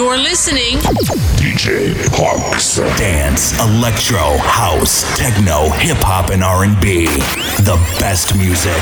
You're 0.00 0.16
listening. 0.16 0.78
DJ 1.36 1.94
Parks 2.16 2.76
Dance, 2.96 3.52
electro, 3.60 4.38
house, 4.38 5.04
techno, 5.18 5.68
hip 5.68 5.98
hop, 6.00 6.30
and 6.30 6.42
R&B. 6.42 7.04
The 7.04 7.76
best 8.00 8.34
music. 8.34 8.80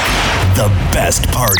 The 0.54 0.68
best 0.94 1.26
party. 1.32 1.58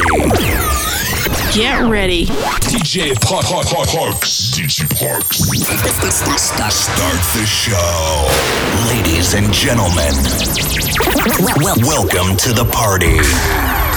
Get 1.53 1.91
ready. 1.91 2.27
DJ 2.71 3.21
Park, 3.21 3.47
Park, 3.47 3.67
Park, 3.67 3.89
Parks. 3.89 4.53
DJ 4.55 4.87
Parks. 4.97 5.39
Start 6.39 7.19
the 7.35 7.45
show. 7.45 8.29
Ladies 8.87 9.35
and 9.35 9.53
gentlemen, 9.53 10.15
welcome 11.83 12.37
to 12.37 12.53
the 12.53 12.65
party. 12.71 13.88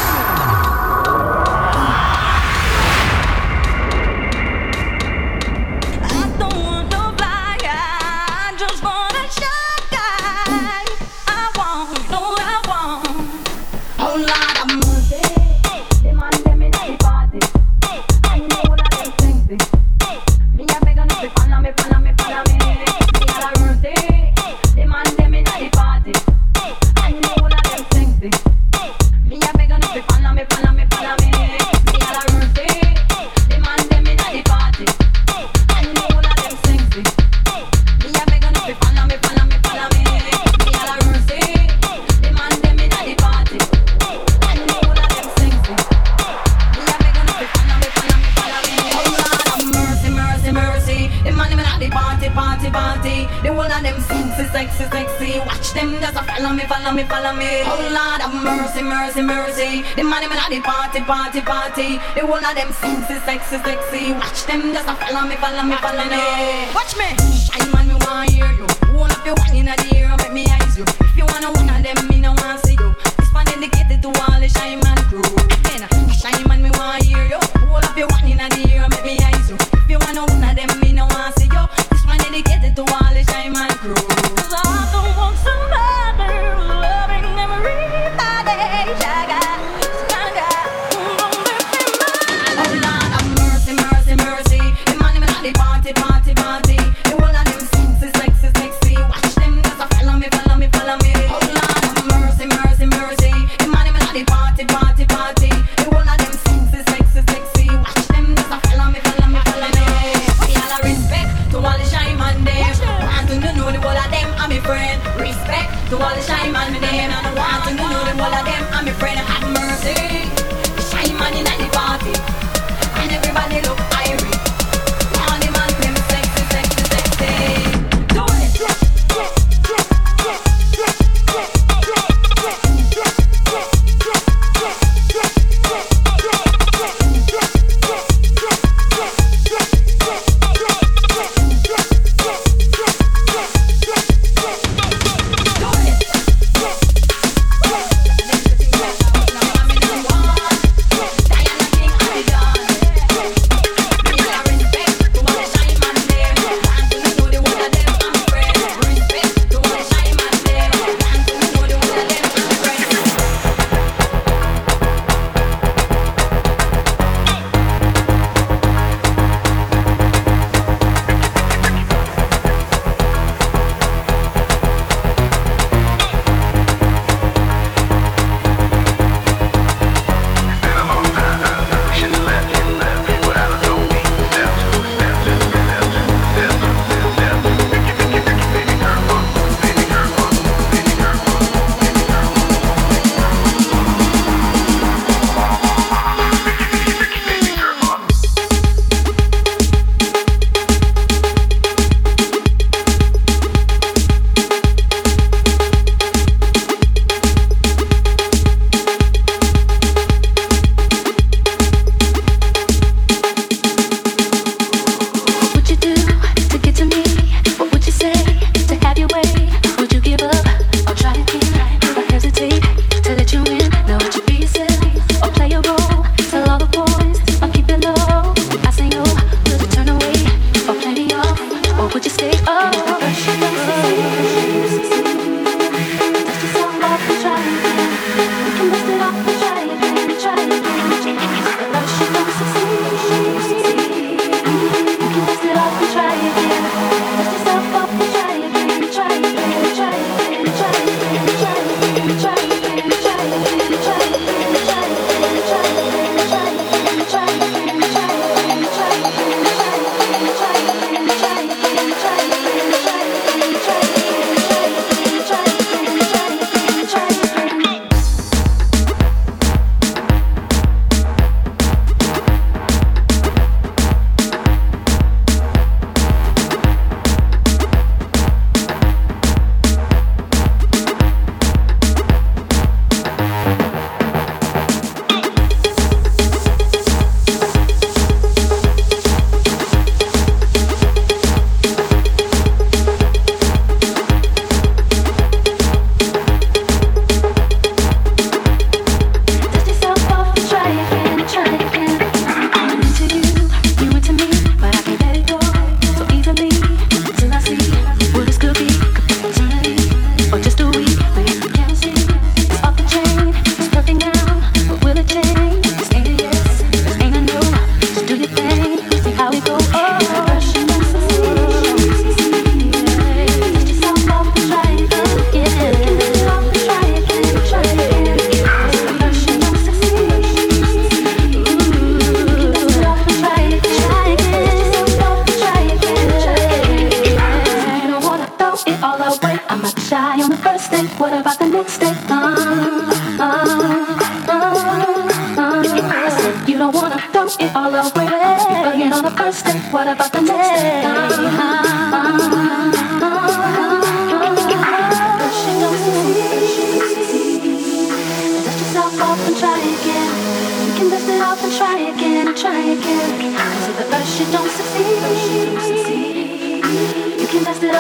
whole 62.31 62.45
of 62.45 62.55
them 62.55 62.71
sexy, 62.71 63.19
sexy, 63.25 63.57
sexy. 63.57 64.13
Watch 64.13 64.45
them 64.45 64.73
just 64.73 64.87
follow 64.87 65.27
me, 65.27 65.35
follow 65.35 65.63
me, 65.63 65.75
follow 65.75 66.05
me. 66.05 66.73
Watch 66.73 66.95
me. 66.97 67.20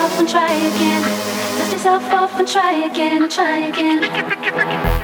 yourself 0.01 0.19
and 0.19 0.29
try 0.29 0.51
again. 0.51 1.01
Dust 1.57 1.71
yourself 1.73 2.03
off 2.11 2.39
and 2.39 2.47
try 2.47 2.71
again, 2.85 3.29
try 3.29 3.57
again. 3.67 5.00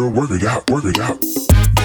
girl, 0.00 0.10
work 0.10 0.30
it 0.30 0.44
out, 0.44 0.70
work 0.70 0.84
it 0.86 0.98
out. 0.98 1.79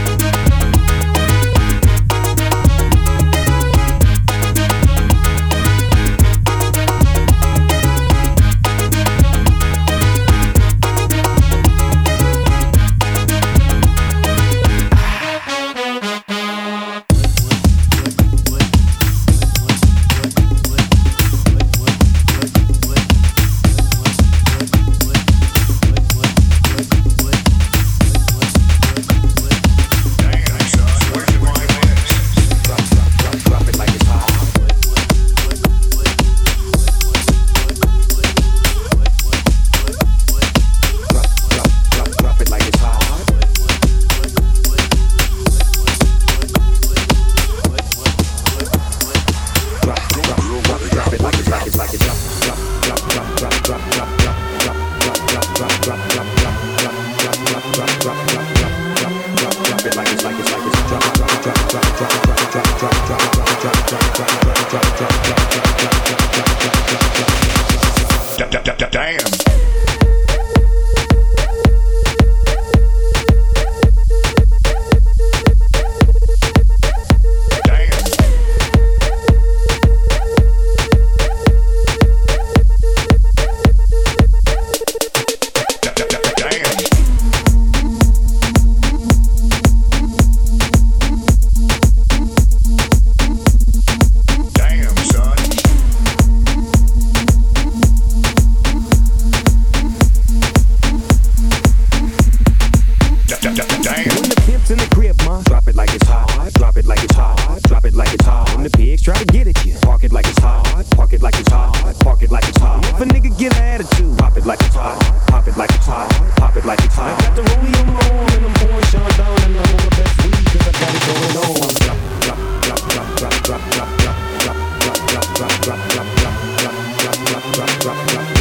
Black. 128.08 128.35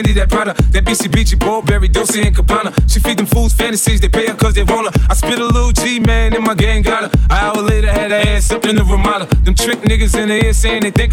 Fendi, 0.00 0.14
that 0.14 0.30
Prada, 0.30 0.54
that 0.72 0.84
BCBG, 0.84 1.38
Burberry, 1.38 1.88
Dolce 1.88 2.22
and 2.22 2.34
Gabbana. 2.34 2.72
She 2.90 3.00
feed 3.00 3.18
them 3.18 3.26
fools 3.26 3.52
fantasies, 3.52 4.00
they 4.00 4.08
pay 4.08 4.26
her 4.26 4.34
cause 4.34 4.54
they 4.54 4.64
want 4.64 4.94
her. 4.94 5.06
I 5.10 5.14
spit 5.14 5.38
a 5.38 5.44
little 5.44 5.72
G, 5.72 6.00
man, 6.00 6.34
and 6.34 6.44
my 6.44 6.54
gang 6.54 6.82
got 6.82 7.04
her. 7.04 7.10
An 7.28 7.32
hour 7.32 7.62
later, 7.62 7.92
had 7.92 8.10
her 8.10 8.16
ass 8.16 8.50
up 8.50 8.64
in 8.64 8.76
the 8.76 8.84
Ramada. 8.84 9.26
Them 9.44 9.54
trick 9.54 9.80
niggas 9.80 10.18
in 10.18 10.28
the 10.28 10.44
ear 10.44 10.52
saying 10.52 10.82
they 10.82 10.90
think 10.90 11.09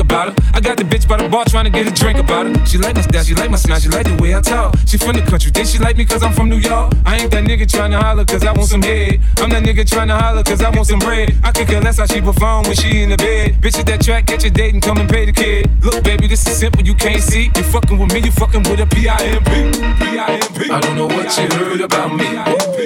bar 1.38 1.46
trying 1.46 1.66
to 1.66 1.70
get 1.70 1.86
a 1.86 1.94
drink 1.94 2.18
about 2.18 2.48
her. 2.48 2.66
She 2.66 2.78
like 2.78 2.96
my 2.96 3.02
style, 3.02 3.24
she 3.24 3.36
like 3.36 3.52
my 3.52 3.58
smile, 3.58 3.80
she 3.80 3.90
like 3.90 4.06
the 4.10 4.18
way 4.22 4.34
I 4.34 4.42
talk. 4.42 4.76
She 4.88 4.98
from 4.98 5.14
the 5.14 5.22
country, 5.22 5.52
then 5.52 5.66
she 5.66 5.78
like 5.78 5.96
me 5.96 6.04
cause 6.06 6.24
I'm 6.24 6.34
from 6.34 6.50
New 6.50 6.58
York. 6.58 6.94
I 7.06 7.18
ain't 7.18 7.32
that 7.32 7.44
nigga 7.44 7.70
trying 7.70 7.92
to 7.92 8.00
holler 8.02 8.26
cause 8.26 8.44
I 8.44 8.52
want 8.54 8.70
some 8.70 8.82
head. 8.82 9.22
I'm 9.38 9.50
that 9.52 9.64
nigga 9.64 9.86
trying 9.88 10.08
to 10.08 10.18
holler 10.18 10.44
cause 10.44 10.62
I 10.62 10.70
want 10.72 10.88
some 10.88 11.00
bread. 11.00 11.36
I 11.44 11.52
could 11.52 11.68
care 11.68 11.82
less 11.82 12.00
how 12.00 12.08
she 12.08 12.22
perform 12.22 12.64
when 12.64 12.76
she 12.76 13.04
in 13.04 13.10
the 13.10 13.18
bed. 13.18 13.62
Bitch 13.62 13.78
at 13.78 13.86
that 13.86 14.02
track, 14.02 14.26
get 14.26 14.42
your 14.44 14.52
date 14.52 14.74
and 14.74 14.82
come 14.82 14.98
and 14.98 15.10
pay 15.10 15.26
the 15.26 15.32
kid. 15.32 15.70
Look, 15.84 16.04
baby, 16.04 16.28
this 16.28 16.48
is 16.48 16.58
simple, 16.58 16.84
you 16.84 16.96
can't 16.96 17.22
see. 17.22 17.52
You 17.56 17.64
fucking 17.64 17.98
with 18.00 18.12
me, 18.14 18.20
you 18.22 18.32
fucking 18.32 18.64
with 18.64 18.80
a 18.80 18.88
P-I-M-P. 18.88 19.52
P-I-M-P. 20.02 20.72
I 20.72 20.82
don't 20.82 20.96
know 20.96 21.06
what 21.06 21.30
you 21.38 21.48
heard 21.58 21.82
about 21.82 22.16
me, 22.16 22.30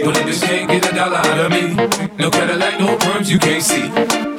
but 0.03 0.17
if 0.17 0.25
this 0.25 0.43
can't 0.43 0.69
get 0.69 0.91
a 0.91 0.95
dollar 0.95 1.17
out 1.17 1.39
of 1.39 1.51
me, 1.51 1.63
no 2.17 2.29
Cadillac, 2.29 2.79
no 2.79 2.97
perms, 2.97 3.29
you 3.29 3.39
can't 3.39 3.63
see. 3.63 4.30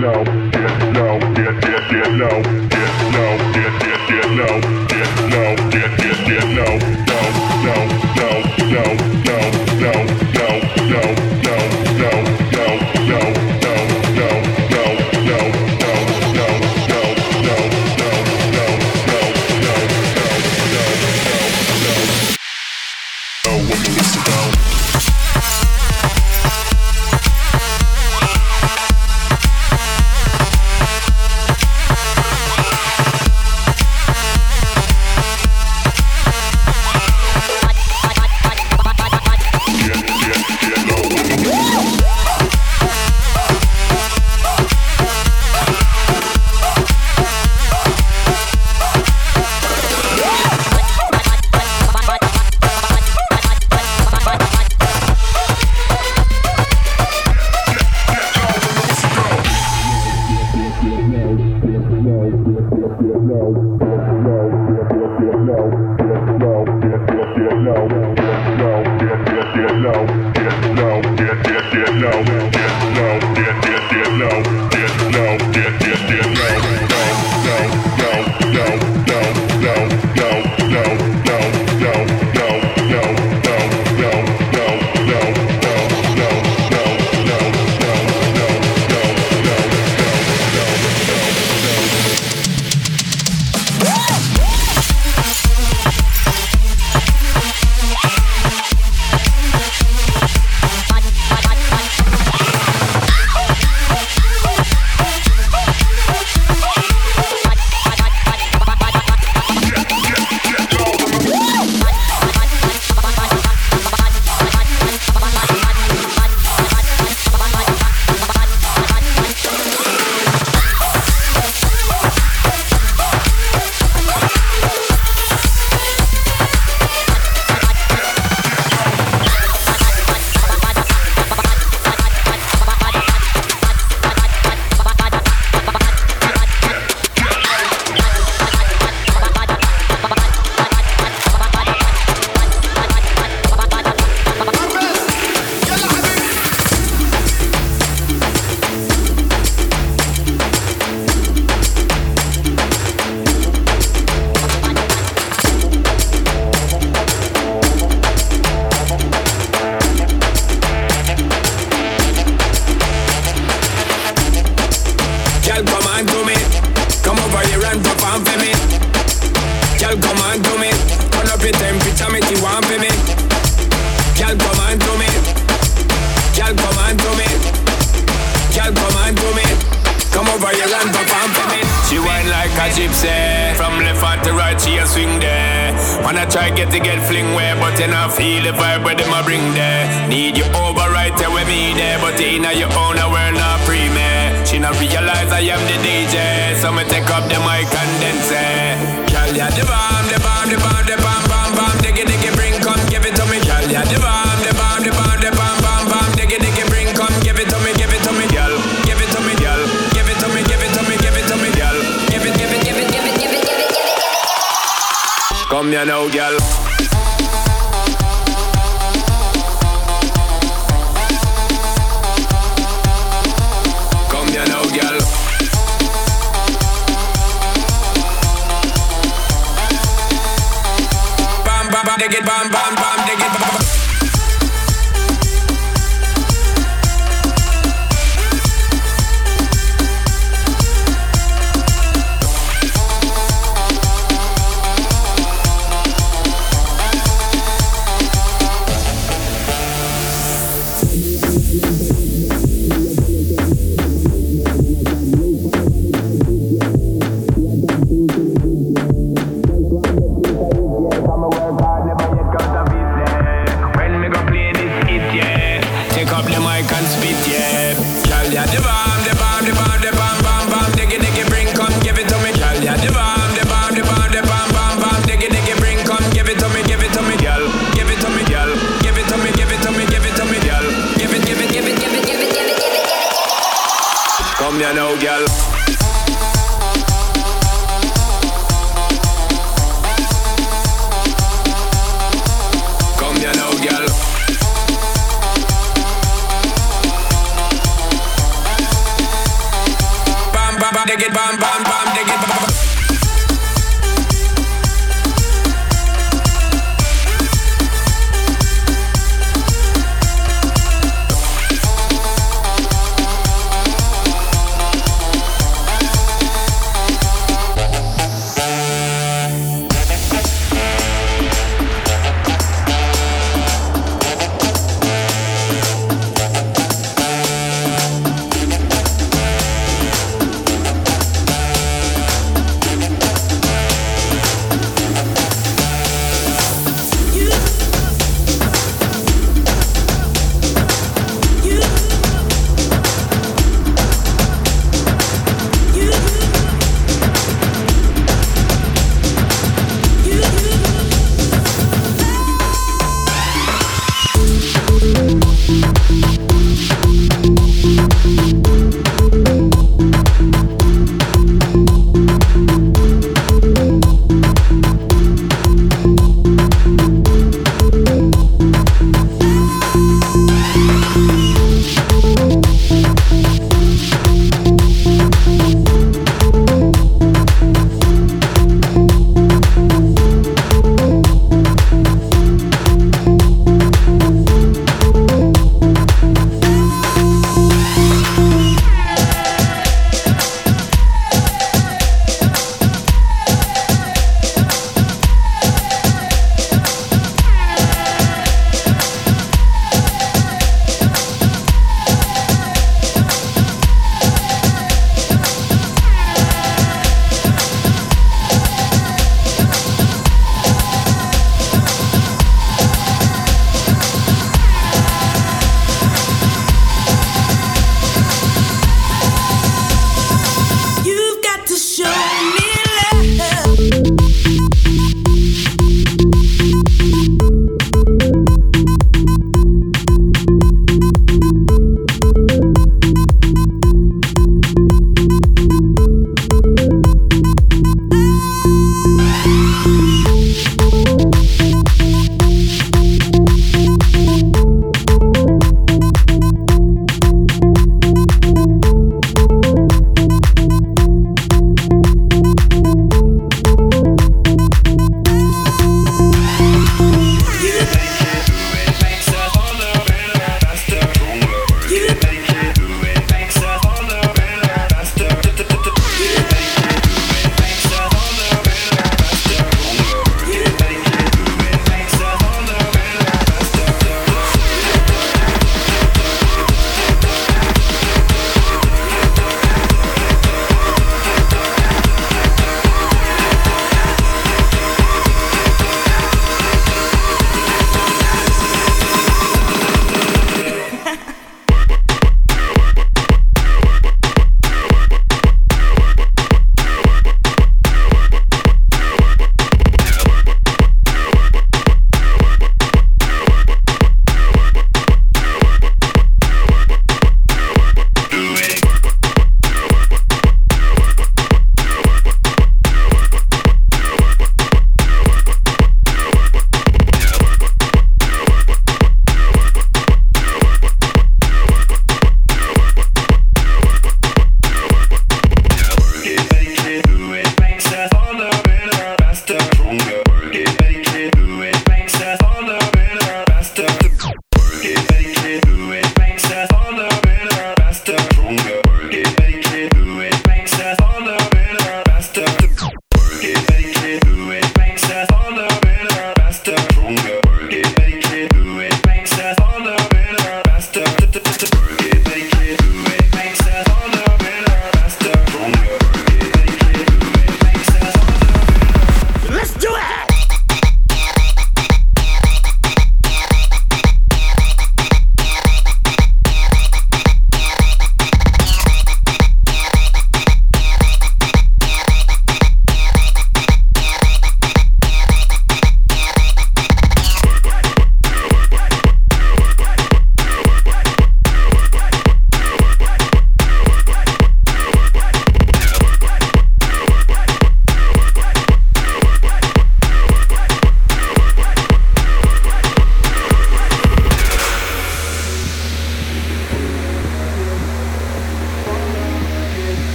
no. 0.00 0.45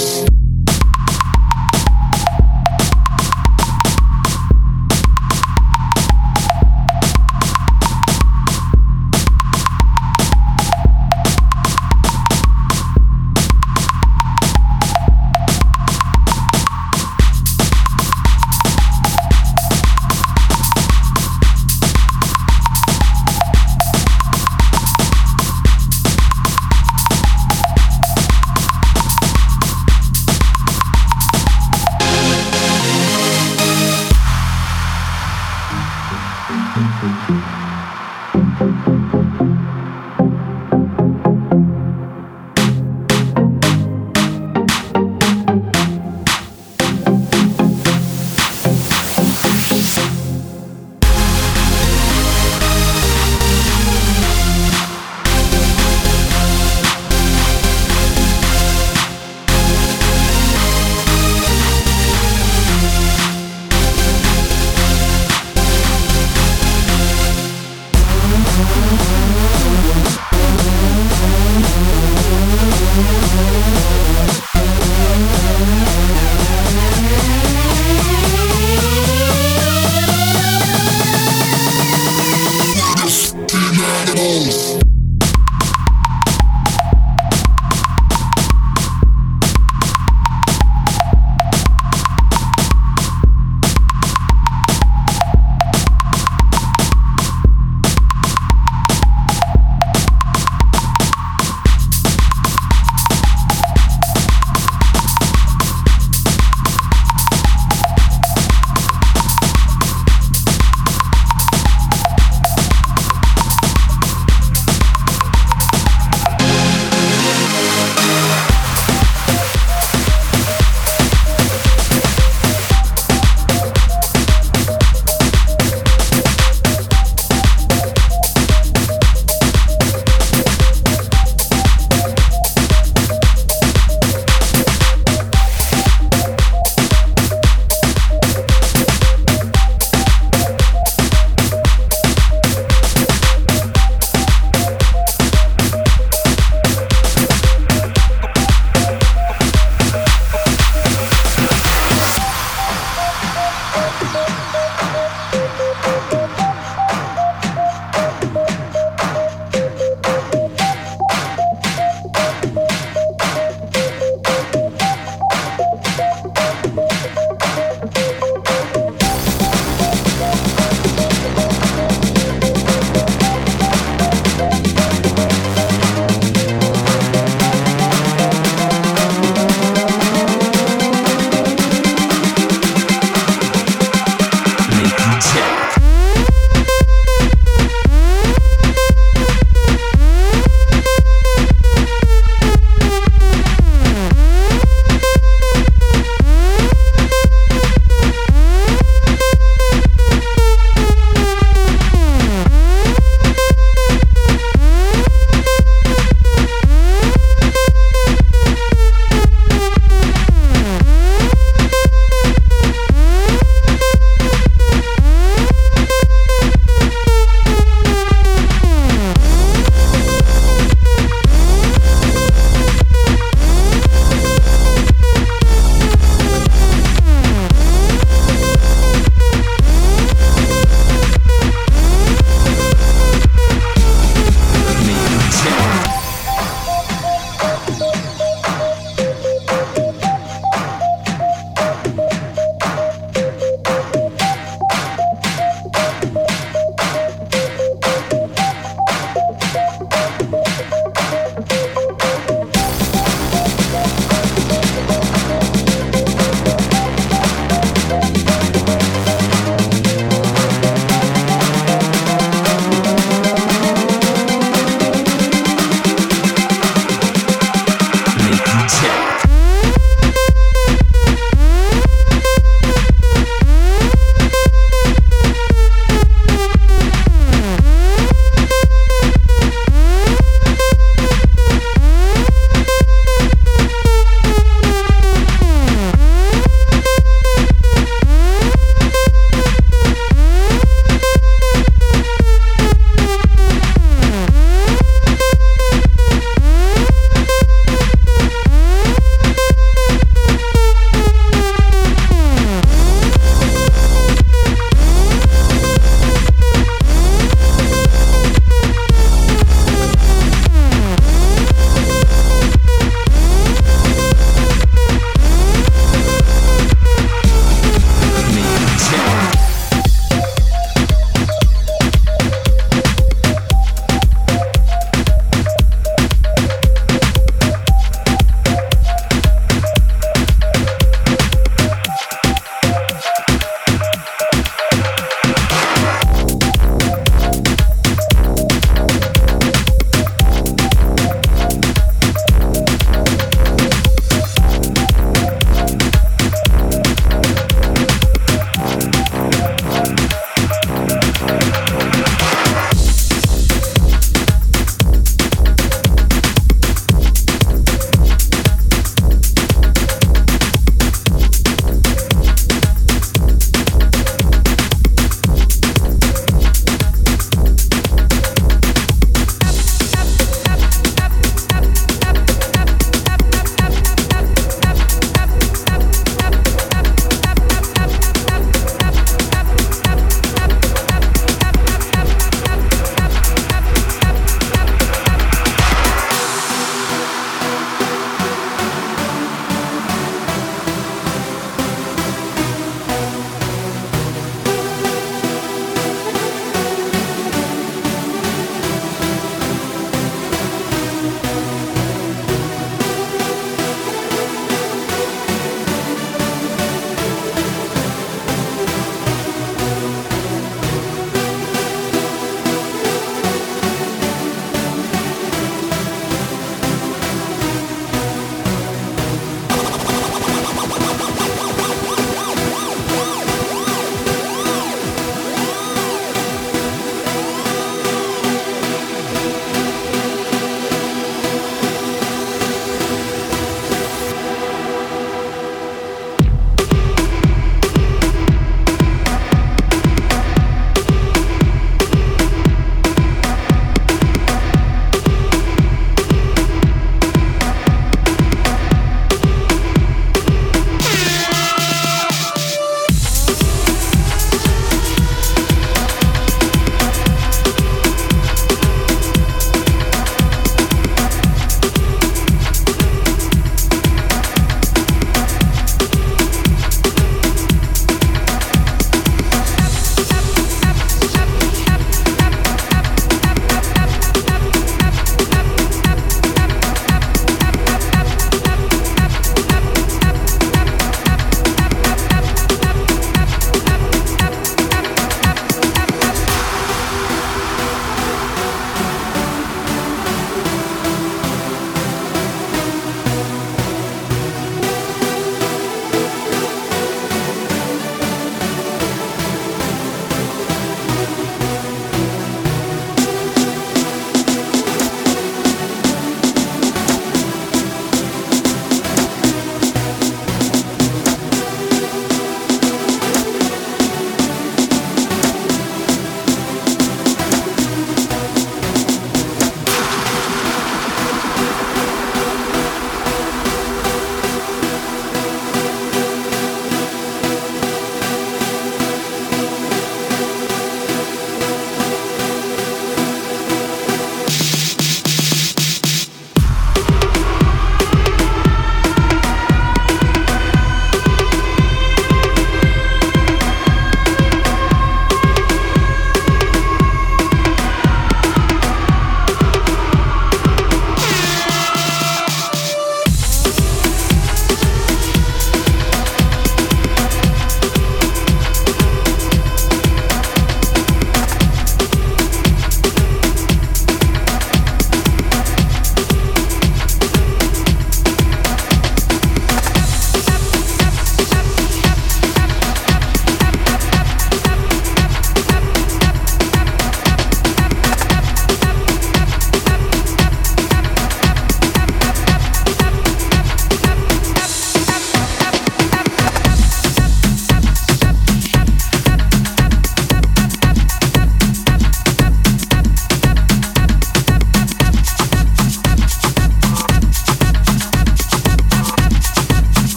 Peace. 0.00 0.39